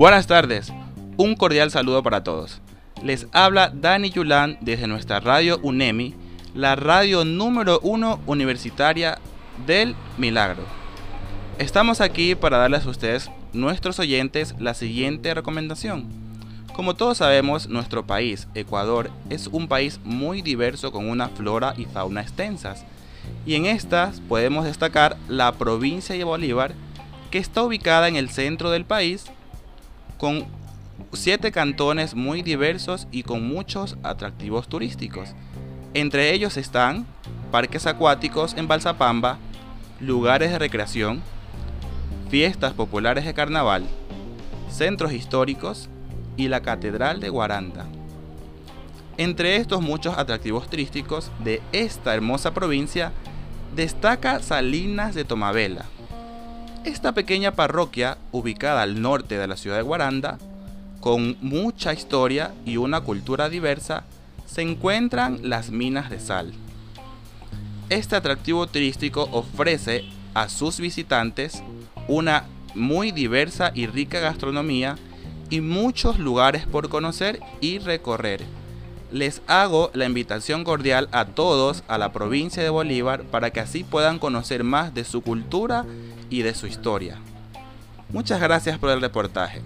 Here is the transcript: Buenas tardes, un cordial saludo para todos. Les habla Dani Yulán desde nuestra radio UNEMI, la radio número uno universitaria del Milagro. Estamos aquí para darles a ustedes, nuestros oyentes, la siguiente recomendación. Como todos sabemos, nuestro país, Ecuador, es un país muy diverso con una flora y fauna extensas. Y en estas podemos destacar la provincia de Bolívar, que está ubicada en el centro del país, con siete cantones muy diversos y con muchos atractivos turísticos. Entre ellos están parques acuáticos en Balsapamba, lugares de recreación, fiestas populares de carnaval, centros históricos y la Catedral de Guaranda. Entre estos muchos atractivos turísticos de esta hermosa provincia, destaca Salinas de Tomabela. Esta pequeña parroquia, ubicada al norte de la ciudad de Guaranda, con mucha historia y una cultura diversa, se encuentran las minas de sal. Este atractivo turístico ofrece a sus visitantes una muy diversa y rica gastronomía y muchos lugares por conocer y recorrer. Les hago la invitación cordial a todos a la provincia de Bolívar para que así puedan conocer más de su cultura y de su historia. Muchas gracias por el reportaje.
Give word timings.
Buenas 0.00 0.26
tardes, 0.26 0.72
un 1.18 1.34
cordial 1.34 1.70
saludo 1.70 2.02
para 2.02 2.24
todos. 2.24 2.62
Les 3.02 3.26
habla 3.32 3.68
Dani 3.68 4.08
Yulán 4.08 4.56
desde 4.62 4.86
nuestra 4.86 5.20
radio 5.20 5.60
UNEMI, 5.62 6.14
la 6.54 6.74
radio 6.74 7.26
número 7.26 7.80
uno 7.82 8.18
universitaria 8.24 9.18
del 9.66 9.94
Milagro. 10.16 10.62
Estamos 11.58 12.00
aquí 12.00 12.34
para 12.34 12.56
darles 12.56 12.86
a 12.86 12.88
ustedes, 12.88 13.30
nuestros 13.52 13.98
oyentes, 13.98 14.54
la 14.58 14.72
siguiente 14.72 15.34
recomendación. 15.34 16.06
Como 16.72 16.96
todos 16.96 17.18
sabemos, 17.18 17.68
nuestro 17.68 18.06
país, 18.06 18.48
Ecuador, 18.54 19.10
es 19.28 19.48
un 19.48 19.68
país 19.68 20.00
muy 20.02 20.40
diverso 20.40 20.92
con 20.92 21.10
una 21.10 21.28
flora 21.28 21.74
y 21.76 21.84
fauna 21.84 22.22
extensas. 22.22 22.86
Y 23.44 23.54
en 23.54 23.66
estas 23.66 24.20
podemos 24.20 24.64
destacar 24.64 25.18
la 25.28 25.52
provincia 25.52 26.14
de 26.14 26.24
Bolívar, 26.24 26.72
que 27.30 27.36
está 27.36 27.62
ubicada 27.62 28.08
en 28.08 28.16
el 28.16 28.30
centro 28.30 28.70
del 28.70 28.86
país, 28.86 29.26
con 30.20 30.44
siete 31.14 31.50
cantones 31.50 32.14
muy 32.14 32.42
diversos 32.42 33.08
y 33.10 33.22
con 33.22 33.48
muchos 33.48 33.96
atractivos 34.02 34.68
turísticos. 34.68 35.30
Entre 35.94 36.34
ellos 36.34 36.58
están 36.58 37.06
parques 37.50 37.86
acuáticos 37.86 38.54
en 38.58 38.68
Balsapamba, 38.68 39.38
lugares 39.98 40.50
de 40.50 40.58
recreación, 40.58 41.22
fiestas 42.28 42.74
populares 42.74 43.24
de 43.24 43.32
carnaval, 43.32 43.84
centros 44.70 45.14
históricos 45.14 45.88
y 46.36 46.48
la 46.48 46.60
Catedral 46.60 47.18
de 47.20 47.30
Guaranda. 47.30 47.86
Entre 49.16 49.56
estos 49.56 49.80
muchos 49.80 50.18
atractivos 50.18 50.68
turísticos 50.68 51.30
de 51.42 51.62
esta 51.72 52.14
hermosa 52.14 52.52
provincia, 52.52 53.12
destaca 53.74 54.40
Salinas 54.40 55.14
de 55.14 55.24
Tomabela. 55.24 55.86
Esta 56.84 57.12
pequeña 57.12 57.52
parroquia, 57.52 58.16
ubicada 58.32 58.80
al 58.80 59.02
norte 59.02 59.36
de 59.36 59.46
la 59.46 59.58
ciudad 59.58 59.76
de 59.76 59.82
Guaranda, 59.82 60.38
con 61.00 61.36
mucha 61.42 61.92
historia 61.92 62.54
y 62.64 62.78
una 62.78 63.02
cultura 63.02 63.50
diversa, 63.50 64.04
se 64.46 64.62
encuentran 64.62 65.40
las 65.42 65.70
minas 65.70 66.08
de 66.08 66.18
sal. 66.18 66.52
Este 67.90 68.16
atractivo 68.16 68.66
turístico 68.66 69.28
ofrece 69.30 70.04
a 70.32 70.48
sus 70.48 70.80
visitantes 70.80 71.62
una 72.08 72.44
muy 72.74 73.12
diversa 73.12 73.72
y 73.74 73.86
rica 73.86 74.20
gastronomía 74.20 74.96
y 75.50 75.60
muchos 75.60 76.18
lugares 76.18 76.66
por 76.66 76.88
conocer 76.88 77.40
y 77.60 77.78
recorrer. 77.78 78.59
Les 79.12 79.42
hago 79.46 79.90
la 79.92 80.04
invitación 80.04 80.64
cordial 80.64 81.08
a 81.12 81.24
todos 81.24 81.82
a 81.88 81.98
la 81.98 82.12
provincia 82.12 82.62
de 82.62 82.70
Bolívar 82.70 83.24
para 83.24 83.50
que 83.50 83.60
así 83.60 83.82
puedan 83.82 84.18
conocer 84.18 84.62
más 84.64 84.94
de 84.94 85.04
su 85.04 85.22
cultura 85.22 85.84
y 86.30 86.42
de 86.42 86.54
su 86.54 86.66
historia. 86.66 87.18
Muchas 88.10 88.40
gracias 88.40 88.78
por 88.78 88.90
el 88.90 89.00
reportaje. 89.00 89.62